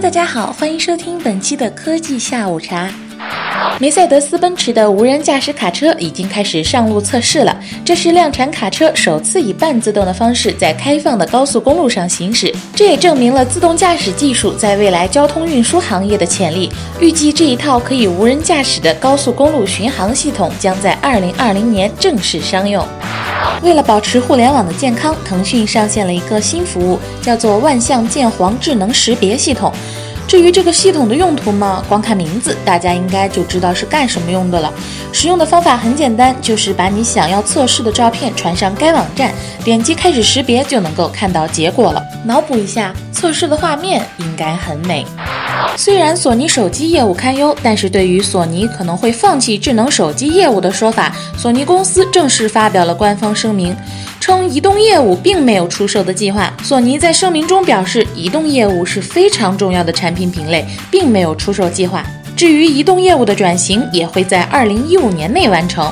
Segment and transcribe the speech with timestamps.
[0.00, 2.88] 大家好，欢迎收听本期的科技下午茶。
[3.80, 7.60] 梅赛德斯奔驰的无人驾驶卡车已经开始上路测试了。
[7.84, 16.70] 这是量产卡车首次以半自动的方式在开放的高速公路上行驶，这也证明了自动驾驶技术在未来交通运输行业的潜力。
[17.00, 22.86] 预计这一套可以无人驾驶的高速公路巡航系统将在2020年正式商用。
[23.62, 29.72] 为了保持互联网的健康，腾讯上线了一个新服务，叫做万象剑皇智能识别系统。
[30.26, 34.70] 至于这个系统的用途嘛，光看名字，大家应该就知道是干什么用的了。
[35.10, 39.32] 使用的方法很简单，就是把你想要测试的照片传上该网站，
[39.64, 42.02] 点击开始识别就能够看到结果了。
[42.24, 45.06] 脑补一下，测试的画面应该很美。
[45.76, 53.76] 虽然索尼手机业务堪忧，但是对于索尼可能会放弃智能手机业务的说法，索尼公司正式发表了官方声明。
[54.20, 56.52] 称移动业务并没有出售的计划。
[56.62, 62.04] 索尼在声明中表示，移动业务是非常重要的产品品类，并没有出售计划。
[62.36, 65.90] 至于移动业务的转型，也会在二零一五年内完成。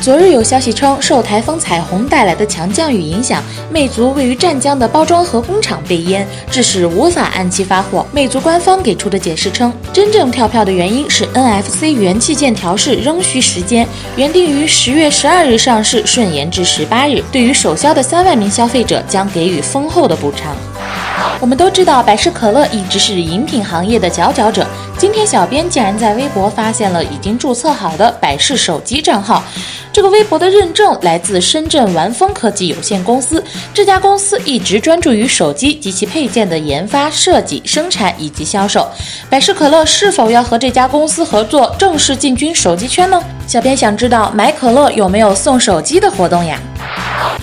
[0.00, 8.06] 昨日有消息称，受台风彩虹带来的强降雨影响，魅族位于湛江的包装盒工厂被淹，致使无法按期发货。
[8.10, 13.86] 魅族官方给出的解释称，真正跳票的原因是 NFC 元器件调试仍需时间，
[14.16, 17.22] 原定于十月十二日上市，顺延至十八日。
[17.30, 20.56] 对于首销的三万名消费者，将给予丰厚的补偿。
[21.40, 24.66] 我们都知道，百事可乐一直是饮品行业的佼佼者。
[24.98, 29.42] 今天，小编竟然在微博发现了已经注册好的百事手机账号。
[29.92, 33.42] 这个微博的认证来自深圳玩风科技有限公司。
[33.74, 38.86] 这家公司一直专注于手机及其配件的研发、设计、生产以及销售。
[39.28, 43.20] 百事可乐是否要和这家公司合作，正式进军手机圈呢？
[43.46, 46.60] 小编想知道买可乐有没有送手机的活动呀？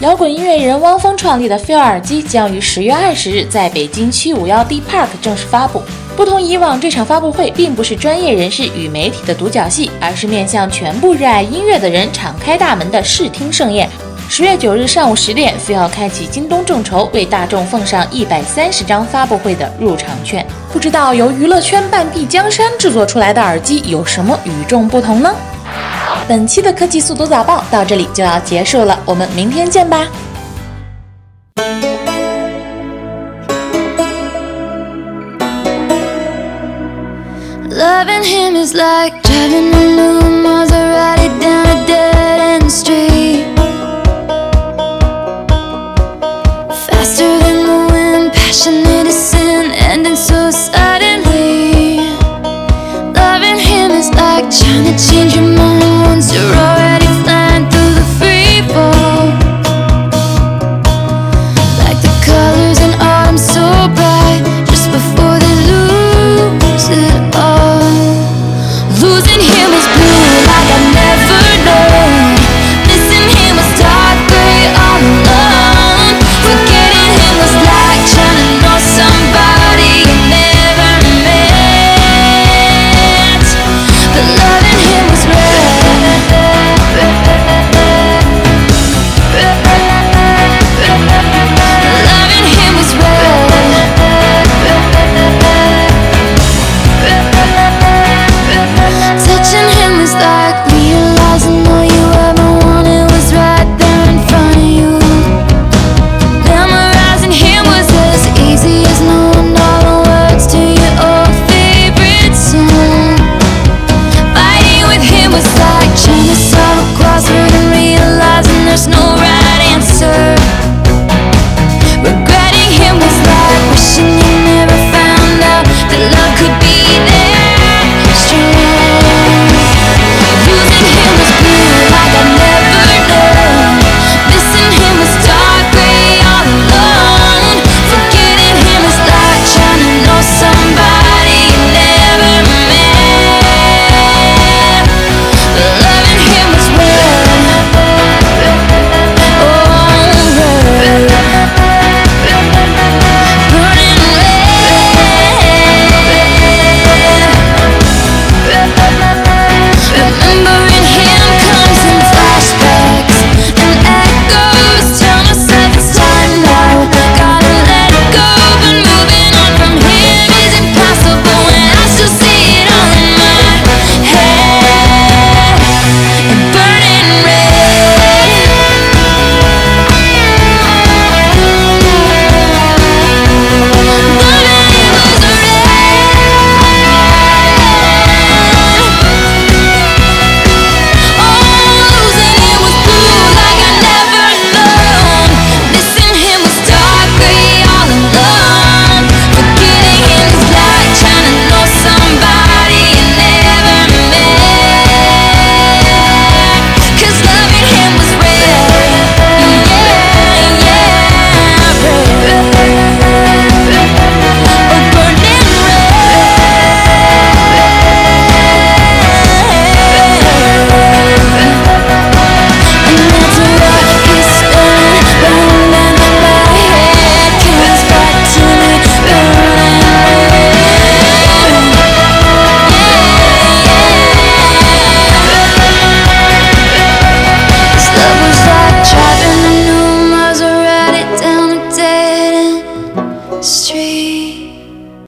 [0.00, 5.82] 摇滚音乐人汪峰创立的飞尔耳机将于十月二十日在北京七五幺 D Park 正式发布。
[6.14, 13.88] 不同以往，这场发布会并不是专业人士与媒体的独角戏，而是面向全部热爱音乐的人敞开大门的视听盛宴。
[14.28, 20.46] 十月九日上午十点，飞要开启京东众筹，为大众奉上一百三十张发布会的入场券。
[20.70, 25.34] 不知道由娱乐圈半壁江山制作出来的耳机有什么与众不同呢？
[26.28, 30.08] 本期的科技速读早报到这里就要结束了，我们明天见吧。
[37.70, 41.65] Loving him is like driving a new Maserati down